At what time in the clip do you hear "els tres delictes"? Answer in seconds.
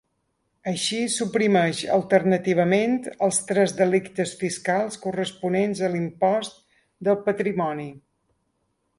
3.27-4.33